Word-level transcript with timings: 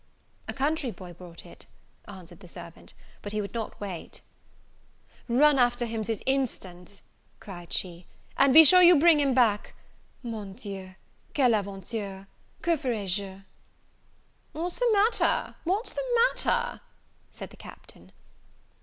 "A 0.47 0.53
country 0.53 0.89
boy 0.89 1.13
brought 1.13 1.45
it," 1.45 1.67
answered 2.07 2.39
the 2.39 2.47
servant," 2.47 2.95
but 3.21 3.33
he 3.33 3.39
would 3.39 3.53
not 3.53 3.79
wait." 3.79 4.21
"Run 5.29 5.59
after 5.59 5.85
him 5.85 6.01
this 6.01 6.23
instant!" 6.25 7.01
cried 7.39 7.71
she, 7.71 8.07
"and 8.35 8.51
be 8.51 8.63
sure 8.65 8.81
you 8.81 8.99
bring 8.99 9.19
him 9.19 9.35
back. 9.35 9.75
Mon 10.23 10.53
Dieu! 10.53 10.95
quelle 11.35 11.53
aventure! 11.53 12.25
que 12.63 12.75
feraije?" 12.77 13.45
"What's 14.53 14.79
the 14.79 14.89
matter? 14.91 15.53
what's 15.65 15.93
the 15.93 16.03
matter?" 16.33 16.81
said 17.29 17.51
the 17.51 17.57
Captain. 17.57 18.11